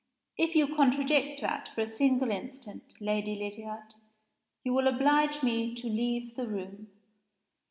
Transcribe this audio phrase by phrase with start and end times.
[0.35, 3.93] If you contradict that for a single instant, Lady Lydiard,
[4.63, 6.87] you will oblige me to leave the room."